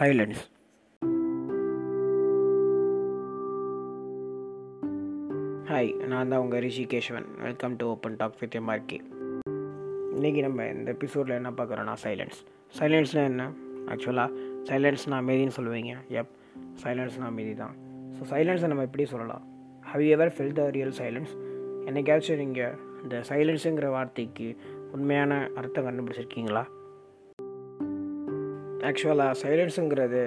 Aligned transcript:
Silence 0.00 0.42
hi 5.70 6.06
நான் 6.06 6.28
தான் 6.28 6.38
உங்கள் 6.38 6.60
Rishi 6.60 6.84
Keshavan 6.84 7.24
welcome 7.42 7.76
to 7.76 7.88
open 7.88 8.16
talk 8.16 8.38
with 8.40 8.54
MRK 8.54 8.98
இன்றைக்கி 10.14 10.40
நம்ம 10.40 10.66
இந்த 10.66 10.90
எபிசோடில் 10.90 11.34
என்ன 11.34 11.50
பார்க்குறோன்னா 11.50 11.94
சைலன்ஸ் 12.04 12.38
சைலன்ஸ்னால் 12.78 13.24
என்ன? 13.24 13.52
ஆக்சுவலாக 13.86 14.30
சைலன்ஸ்னால் 14.64 15.20
அமைதின்னு 15.22 15.56
சொல்லுவீங்க. 15.56 15.94
எப் 16.08 16.32
சைலன்ஸ்னால் 16.84 17.30
அமைதி 17.32 17.54
தான். 17.54 17.76
ஸோ 18.16 18.34
சைலன்ஸை 18.34 18.66
நம்ம 18.66 18.82
எப்படி 18.82 19.04
சொல்லலாம்? 19.04 19.44
However 20.00 20.34
feel 20.38 20.52
the 20.52 20.70
real 20.70 20.90
silence 20.90 21.32
என்னைக்காச்சும் 21.86 22.36
நீங்கள் 22.36 22.74
இந்த 23.02 23.24
சைலன்ஸுங்கிற 23.28 23.90
வார்த்தைக்கு 23.90 24.56
உண்மையான 24.92 25.50
அர்த்தம் 25.54 25.86
கண்டுபிடிச்சிருக்கீங்களா? 25.86 26.64
ஆக்சுவலாக 28.88 29.32
சைலன்ஸுங்கிறது 29.42 30.22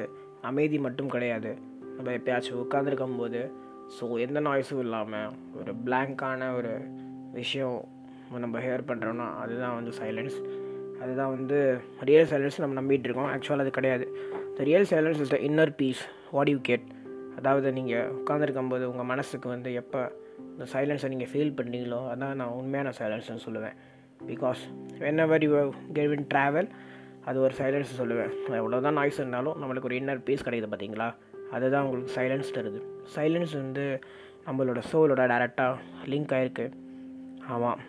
அமைதி 0.50 0.78
மட்டும் 0.86 1.12
கிடையாது. 1.14 1.52
நம்ம 1.96 2.12
எப்பயாச்சும் 2.18 2.62
உட்காந்துருக்கும் 2.64 3.20
போது 3.22 3.42
ஸோ 3.96 4.04
எந்த 4.26 4.40
நாய்ஸும் 4.48 4.82
இல்லாமல் 4.86 5.34
ஒரு 5.60 5.72
பிளாங்கான 5.86 6.42
ஒரு 6.58 6.74
விஷயம் 7.40 7.78
நம்ம 8.44 8.60
ஹேர் 8.66 8.84
பண்ணுறோன்னா 8.90 9.28
அதுதான் 9.42 9.76
வந்து 9.80 9.92
சைலன்ஸ் 10.00 10.38
அதுதான் 11.02 11.32
வந்து 11.36 11.58
ரியல் 12.10 12.30
சைலன்ஸ் 12.32 12.60
நம்ம 12.64 12.76
நம்பிட்டு 12.82 13.08
இருக்கோம். 13.08 13.30
ஆக்சுவலாக 13.34 13.66
அது 13.66 13.72
கிடையாது. 13.78 14.06
The 14.58 14.64
real 14.70 14.88
silence 14.92 15.22
is 15.24 15.34
the 15.36 15.40
inner 15.48 15.74
peace 15.82 16.04
what 16.36 16.52
you 16.54 16.60
get 16.70 16.88
அதாவது 17.40 17.68
நீங்கள் 17.80 18.10
உட்காந்துருக்கும் 18.20 18.72
போது 18.74 18.84
உங்கள் 18.92 19.10
மனசுக்கு 19.12 19.48
வந்து 19.50 19.70
எப்போ 19.82 20.02
இந்த 20.54 20.66
சைலன்ஸை 20.74 21.10
நீங்கள் 21.14 21.32
ஃபீல் 21.32 21.56
பண்ணீங்களோ 21.60 22.00
அதான் 22.14 22.36
நான் 22.42 22.56
உண்மையான 22.60 22.90
சைலன்ஸ்னு 23.00 23.44
சொல்லுவேன். 23.48 23.78
Because 24.32 24.62
whenever 25.26 25.46
you 25.48 25.52
get 25.98 26.16
in 26.18 26.28
travel 26.34 26.70
அது 27.26 27.38
ஒரு 27.46 27.54
சைலன்ஸ் 27.60 27.92
சொல்லுவேன். 28.00 28.32
எவ்வளோ 28.60 28.80
தான் 28.86 28.98
நாய்ஸ் 29.00 29.20
இருந்தாலும் 29.22 29.58
நம்மளுக்கு 29.62 29.90
ஒரு 29.90 29.98
இன்னர் 30.00 30.22
பீஸ் 30.28 30.46
கிடைக்குது 30.48 30.70
பார்த்தீங்களா? 30.74 31.08
அதுதான் 31.56 31.84
உங்களுக்கு 31.86 32.14
சைலன்ஸ் 32.20 32.54
தருது. 32.58 32.80
சைலன்ஸ் 33.16 33.54
வந்து 33.62 33.86
நம்மளோட 34.48 34.80
சோலோட 34.92 35.24
டேரெக்டாக 35.34 35.76
லிங்க் 36.12 36.34
ஆகிருக்கு 36.38 36.66
ஆமாம் 37.56 37.82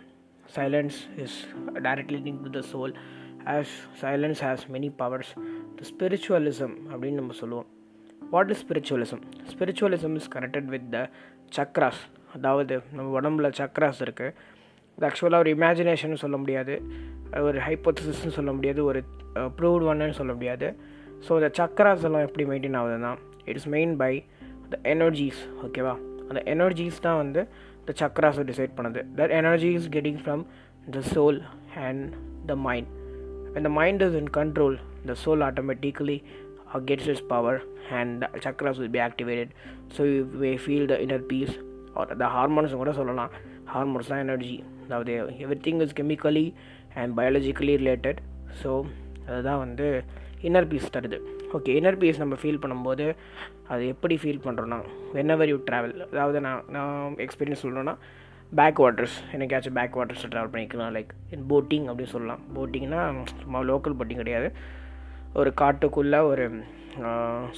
silence 0.56 0.98
is 1.24 1.36
directly 1.86 2.20
link 2.26 2.42
to 2.46 2.50
the 2.58 2.62
soul 2.72 2.94
as 3.54 3.72
silence 4.02 4.40
has 4.46 4.64
many 4.74 4.90
powers 4.96 5.32
the 5.78 5.82
spiritualism 5.90 6.74
அப்படின்னு 6.90 7.20
நம்ம 7.20 7.38
சொல்லுவோம். 7.42 7.68
What 8.34 8.52
is 8.54 8.64
spiritualism 8.64 9.22
spiritualism 9.52 10.14
is 10.20 10.30
connected 10.34 10.68
with 10.74 10.90
the 10.96 11.00
chakras 11.56 12.02
அதாவது 12.36 12.76
நம்ம 12.92 13.08
உடம்புல 13.20 13.48
சக்ராஸ் 13.60 14.00
இருக்குது 14.06 14.34
இது 14.96 15.06
ஆக்சுவலாக 15.08 15.44
ஒரு 15.44 15.50
இமேஜினேஷன் 15.56 16.22
சொல்ல 16.22 16.36
முடியாது. 16.42 16.74
ஒரு 17.48 17.58
ஹைப்போசிஸ்ன்னு 17.66 18.34
சொல்ல 18.38 18.52
முடியாது. 18.58 18.80
ஒரு 18.90 19.00
ப்ரூவ்ட் 19.58 19.86
ஒன்னு 19.90 20.18
சொல்ல 20.20 20.32
முடியாது. 20.38 20.68
ஸோ 21.26 21.30
இந்த 21.40 21.50
சக்கராஸ் 21.58 22.04
எல்லாம் 22.08 22.24
எப்படி 22.28 22.44
மெயின்டைன் 22.50 22.78
ஆகுதுன்னா 22.80 23.12
it 23.48 23.58
is 23.60 23.68
main 23.76 23.94
by 24.02 24.12
the 24.72 24.78
energies 24.94 25.40
ஓகேவா 25.66 25.94
அந்த 26.28 26.40
எனர்ஜிஸ் 26.54 27.02
தான் 27.06 27.18
வந்து 27.22 27.40
த 27.88 27.94
சக்கராஸை 28.02 28.44
டிசைட் 28.50 28.72
பண்ணுது. 28.78 29.00
That 29.18 29.34
energy 29.40 29.70
is 29.78 29.88
getting 29.96 30.20
from 30.24 30.44
the 30.96 31.02
soul 31.14 31.40
and 31.86 32.04
the 32.50 32.54
mind 32.68 32.90
and 33.54 33.64
the 33.68 33.72
mind 33.80 34.02
is 34.08 34.16
in 34.22 34.32
control 34.40 34.76
the 35.10 35.16
soul 35.26 35.44
automatically 35.50 36.18
gets 36.86 37.06
gets 37.06 37.06
its 37.12 37.20
power 37.32 37.52
and 37.98 38.22
the 38.22 38.40
chakras 38.44 38.76
will 38.80 38.92
be 38.96 39.00
activated. 39.08 39.48
So 39.94 40.02
you 40.12 40.22
may 40.40 40.56
feel 40.64 40.82
the 40.92 40.96
inner 41.04 41.18
peace 41.32 41.52
or 41.98 42.06
the 42.22 42.28
hormones 42.36 42.72
கூட 42.82 42.92
சொல்லலாம். 43.00 43.32
Hormones 43.72 44.10
தான் 44.12 44.22
energy 44.24 44.56
அதாவது 44.86 45.12
everything 45.66 45.80
is 45.84 45.94
chemically 46.00 46.46
and 47.00 47.12
biologically 47.18 47.74
related 47.82 48.18
so 48.62 48.70
அதுதான் 49.28 49.60
வந்து 49.64 49.86
inner 50.48 50.68
peace 50.72 50.92
தருது. 50.96 51.18
Okay 51.56 51.74
inner 51.80 51.98
peace 52.02 52.20
நம்ம 52.22 52.34
feel 52.42 52.60
பண்ணும்போது 52.64 53.06
அது 53.72 53.82
எப்படி 53.92 54.14
ஃபீல் 54.22 54.44
பண்ணுறோன்னா 54.46 54.78
வென்எவர் 55.16 55.50
யூ 55.52 55.58
ட்ராவல் 55.68 55.94
அதாவது 56.12 56.38
நான் 56.46 56.64
நான் 56.76 57.16
எக்ஸ்பீரியன்ஸ் 57.26 57.64
சொல்லணுன்னா 57.64 57.94
பேக் 58.60 58.80
வாட்டர்ஸ் 58.84 59.16
என்னைக்காச்சும் 59.34 59.76
பேக் 59.78 59.96
வாட்டர்ஸில் 59.98 60.32
ட்ராவல் 60.32 60.52
பண்ணிக்கலாம். 60.54 60.92
லைக் 60.96 61.12
இன் 61.34 61.46
போட்டிங் 61.52 61.86
அப்படின்னு 61.90 62.14
சொல்லலாம். 62.16 62.42
போட்டிங்னா 62.56 63.00
சும்மா 63.44 63.60
லோக்கல் 63.70 63.96
போட்டிங் 64.00 64.22
கிடையாது. 64.22 64.48
ஒரு 65.40 65.52
காட்டுக்குள்ளே 65.60 66.20
ஒரு 66.32 66.44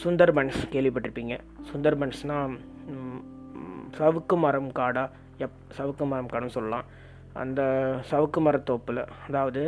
சுந்தர்பன்ஸ் 0.02 0.60
கேள்விப்பட்டிருப்பீங்க. 0.74 1.34
சுந்தர்பன்ஸ்னால் 1.70 2.54
சவுக்கு 3.98 4.36
மரம் 4.44 4.70
காடா 4.78 5.04
எப் 5.44 5.58
சவுக்கு 5.78 6.04
மரம் 6.12 6.30
காடுன்னு 6.32 6.56
சொல்லலாம். 6.58 6.86
அந்த 7.42 7.62
சவுக்கு 8.10 8.40
மரத்தோப்பில் 8.46 9.02
அதாவது 9.26 9.62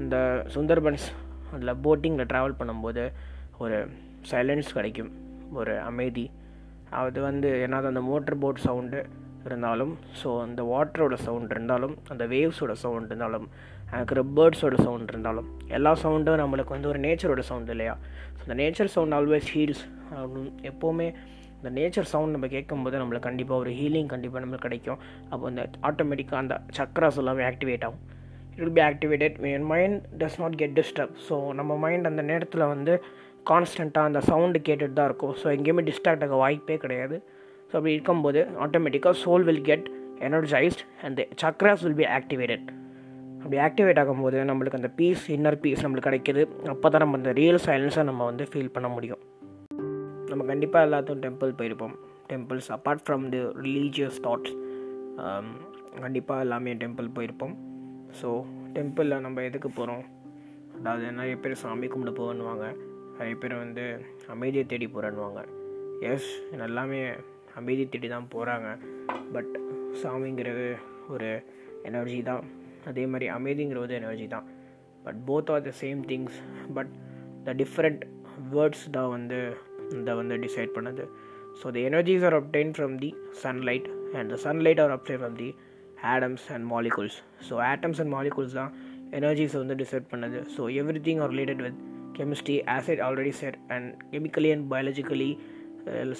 அந்த 0.00 0.16
சுந்தர்பன்ஸ் 0.54 1.06
அதில் 1.54 1.80
போட்டிங்கில் 1.84 2.30
ட்ராவல் 2.32 2.58
பண்ணும்போது 2.60 3.04
ஒரு 3.58 3.78
சைலன்ஸ் 4.30 4.68
கிடைக்கும் 4.76 5.10
ஒரு 5.60 5.74
அமைதி. 5.88 6.26
அது 7.00 7.18
வந்து 7.20 7.48
ஏன்னா 7.64 7.80
அந்த 7.90 8.02
மோட்டர் 8.10 8.38
போட் 8.44 8.64
சவுண்டு 8.66 9.00
இருந்தாலும் 9.48 9.92
ஸோ 10.20 10.28
அந்த 10.44 10.62
வாட்டரோட 10.70 11.14
சவுண்ட் 11.26 11.52
இருந்தாலும் 11.54 11.94
அந்த 12.12 12.24
வேவ்ஸோட 12.32 12.72
சவுண்ட் 12.84 13.10
இருந்தாலும் 13.10 13.46
இருக்கிற 13.96 14.22
பேர்ட்ஸோட 14.36 14.76
சவுண்ட் 14.86 15.10
இருந்தாலும் 15.12 15.48
எல்லா 15.76 15.92
சவுண்டும் 16.02 16.40
நம்மளுக்கு 16.42 16.74
வந்து 16.76 16.90
ஒரு 16.92 17.00
நேச்சரோட 17.06 17.42
சவுண்ட் 17.50 17.70
இல்லையா? 17.74 17.94
ஸோ 18.36 18.40
அந்த 18.46 18.56
நேச்சர் 18.62 18.92
சவுண்ட் 18.96 19.16
ஆல்வேஸ் 19.18 19.48
ஹீல்ஸ் 19.54 19.84
எப்போவுமே 20.70 21.08
இந்த 21.60 21.70
நேச்சர் 21.78 22.08
சவுண்ட் 22.12 22.34
நம்ம 22.36 22.48
கேட்கும்போது 22.54 22.96
நம்மளுக்கு 23.00 23.28
கண்டிப்பாக 23.28 23.62
ஒரு 23.62 23.72
ஹீலிங் 23.78 24.10
கண்டிப்பாக 24.12 24.42
நம்மளுக்கு 24.44 24.66
கிடைக்கும். 24.68 25.00
அப்போ 25.32 25.44
அந்த 25.50 25.62
ஆட்டோமேட்டிக்காக 25.88 26.40
அந்த 26.44 26.56
சக்கராஸ் 26.78 27.18
எல்லாமே 27.22 27.44
ஆக்டிவேட் 27.50 27.84
ஆகும். 27.88 28.02
It 28.52 28.62
will 28.62 28.76
be 28.78 28.84
activated 28.90 29.36
N 29.56 29.68
mind 29.72 29.98
does 30.20 30.38
not 30.42 30.56
get 30.62 30.74
disturb 30.80 31.14
so 31.28 31.36
நம்ம 31.58 31.76
மைண்ட் 31.84 32.08
அந்த 32.10 32.22
நேரத்தில் 32.30 32.64
வந்து 32.74 32.94
கான்ஸ்டண்ட்டாக 33.50 34.10
அந்த 34.10 34.20
சவுண்டு 34.30 34.58
கேட்டுட்டு 34.68 34.96
தான் 34.98 35.08
இருக்கும். 35.10 35.34
ஸோ 35.42 35.46
எங்கேயுமே 35.56 35.84
டிஸ்ட்ராக்ட் 35.90 36.24
ஆக 36.26 36.36
வாய்ப்பே 36.44 36.76
கிடையாது. 36.84 37.18
ஸோ 37.70 37.74
அப்படி 37.78 37.94
இருக்கும்போது 37.96 38.40
ஆட்டோமேட்டிக்காக 38.66 39.16
soul 39.24 39.46
will 39.48 39.64
get 39.70 39.88
energised 40.28 40.84
and 41.06 41.20
chakras 41.42 41.84
will 41.86 41.98
be 42.02 42.06
activated 42.18 42.68
அப்படி 43.42 43.58
ஆக்டிவேட் 43.66 44.00
ஆகும்போது 44.02 44.38
நம்மளுக்கு 44.50 44.78
அந்த 44.80 44.90
பீஸ் 44.98 45.22
இன்னர் 45.36 45.60
பீஸ் 45.64 45.82
நம்மளுக்கு 45.84 46.08
கிடைக்கிது. 46.08 46.42
அப்போ 46.74 46.86
தான் 46.94 47.02
நம்ம 47.04 47.20
அந்த 47.20 47.32
ரியல் 47.40 47.62
சைலன்ஸை 47.66 48.04
நம்ம 48.10 48.24
வந்து 48.30 48.46
ஃபீல் 48.52 48.74
பண்ண 48.76 48.88
முடியும். 48.96 49.22
நம்ம 50.30 50.42
கண்டிப்பாக 50.50 50.86
எல்லாத்துக்கும் 50.86 51.24
டெம்பிள் 51.26 51.52
போயிருப்போம். 51.60 51.94
Temples 52.30 52.68
apart 52.76 53.02
from 53.06 53.24
the 53.34 53.40
religious 53.64 54.18
thoughts 54.26 54.54
கண்டிப்பாக 56.04 56.44
எல்லாமே 56.44 56.72
டெம்பிள் 56.82 57.08
போயிருப்போம். 57.16 57.54
ஸோ 58.20 58.28
டெம்பிளில் 58.76 59.24
நம்ம 59.26 59.42
எதுக்கு 59.48 59.68
போகிறோம் 59.78 60.04
அதாவது 60.76 61.06
நிறைய 61.18 61.36
பேர் 61.44 61.62
சாமி 61.62 61.86
கும்பிட 61.92 62.12
போகணுவாங்க. 62.20 62.66
நிறைய 63.16 63.34
பேர் 63.42 63.54
வந்து 63.64 63.84
அமைதியை 64.34 64.64
தேடி 64.72 64.86
போகிறேன்னுவாங்க 64.94 65.40
எஸ் 66.12 66.30
எல்லாமே 66.68 67.00
அமைதி 67.60 67.84
தேடி 67.94 68.08
தான் 68.14 68.30
போகிறாங்க 68.34 68.68
பட் 69.34 69.52
சாமிங்கிறது 70.02 70.68
ஒரு 71.14 71.30
எனர்ஜி 71.88 72.20
தான். 72.30 72.44
அதே 72.90 73.04
மாதிரி 73.12 73.26
அமைதிங்கிறது 73.36 73.94
எனர்ஜி 74.00 74.26
தான். 74.34 74.46
But 75.04 75.20
both 75.28 75.50
are 75.54 75.66
the 75.68 75.72
same 75.82 76.00
things 76.10 76.38
but 76.76 76.92
the 77.46 77.54
different 77.62 78.02
words 78.54 78.86
தான் 78.96 79.12
வந்து 79.16 79.38
இந்த 79.96 80.14
வந்து 80.20 80.36
டிசைட் 80.46 80.72
பண்ணுது. 80.76 81.04
So 81.60 81.66
the 81.76 81.78
energies 81.90 82.24
are 82.28 82.36
obtained 82.40 82.72
from 82.76 82.94
the 83.04 83.10
sunlight 83.44 83.88
and 84.18 84.28
the 84.34 84.38
sunlight 84.46 84.80
are 84.84 84.92
obtained 84.96 85.20
from 85.22 85.36
the 85.42 85.48
atoms 86.14 86.46
and 86.54 86.66
molecules 86.72 87.18
so 87.48 87.54
atoms 87.72 88.00
and 88.02 88.12
molecules 88.16 88.56
தான் 88.60 88.72
எனர்ஜிஸை 89.18 89.58
வந்து 89.62 89.76
decide 89.82 90.06
பண்ணுது. 90.12 90.40
So 90.56 90.62
everything 91.08 91.22
are 91.24 91.32
related 91.36 91.62
with 91.66 91.80
chemistry 92.18 92.56
acid 92.76 93.02
already 93.06 93.32
set 93.40 93.58
and 93.74 93.88
chemically 94.12 94.50
and 94.56 94.66
biologically 94.72 95.30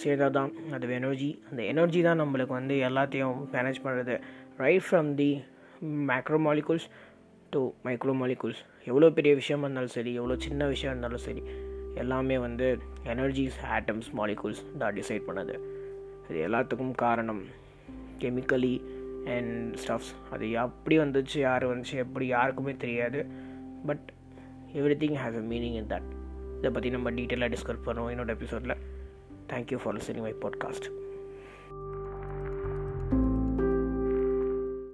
சேர்ந்தால் 0.03 0.35
தான். 0.37 0.51
அது 0.77 0.93
energy 0.99 1.31
அந்த 1.49 1.61
energy 1.73 2.01
தான் 2.09 2.21
நம்மளுக்கு 2.23 2.55
வந்து 2.59 2.77
எல்லாத்தையும் 2.89 3.39
மேனேஜ் 3.55 3.81
பண்ணுறது 3.87 4.15
right 4.63 4.85
from 4.87 5.11
the 5.21 5.31
macro 6.11 6.39
molecules 6.47 6.87
to 7.55 7.61
micro 7.87 8.13
molecules 8.23 8.61
எவ்வளோ 8.91 9.11
பெரிய 9.19 9.33
விஷயமா 9.41 9.65
இருந்தாலும் 9.67 9.95
சரி 9.97 10.13
எவ்வளோ 10.21 10.37
சின்ன 10.47 10.67
விஷயம் 10.73 10.93
இருந்தாலும் 10.93 11.25
சரி 11.25 11.43
எல்லாமே 11.95 12.39
வந்து 12.39 12.79
எனர்ஜிஸ் 13.05 13.59
ஆட்டம்ஸ் 13.71 14.11
மாலிகூல்ஸ் 14.17 14.77
தான் 14.79 14.95
டிசைட் 14.95 15.23
பண்ணுது. 15.29 15.59
இது 16.31 16.49
எல்லாத்துக்கும் 16.49 16.95
காரணம் 16.95 17.45
கெமிக்கலி 18.19 18.83
அண்ட் 19.27 19.79
ஸ்டஃப்ஸ் 19.87 20.13
அது 20.31 20.51
எப்படி 20.51 20.99
வந்துச்சு 20.99 21.39
யார் 21.39 21.67
வந்துச்சு 21.69 21.95
எப்படி 21.95 22.27
யாருக்குமே 22.27 22.77
தெரியாது. 22.77 23.27
But 23.87 24.13
everything 25.03 25.17
has 25.17 25.37
a 25.37 25.45
meaning 25.51 25.75
in 25.75 25.87
that 25.87 26.09
இதை 26.59 26.71
பற்றி 26.71 26.91
நம்ம 26.91 27.11
டீட்டெயிலாக 27.11 27.57
டிஸ்கஸ் 27.57 27.87
பண்ணுவோம் 27.87 28.13
என்னோட 28.15 28.29
எபிசோடில் 28.29 28.77
thank you 29.49 29.77
for 29.77 29.97
listening 29.97 30.21
my 30.21 30.35
podcast 30.41 31.00